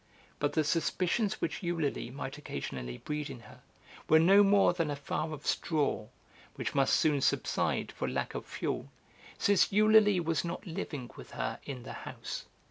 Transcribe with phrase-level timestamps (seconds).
[0.39, 3.61] But the suspicions which Eulalie might occasionally breed in her
[4.09, 6.07] were no more than a fire of straw,
[6.55, 8.89] which must soon subside for lack of fuel,
[9.37, 12.45] since Eulalie was not living with her in the house.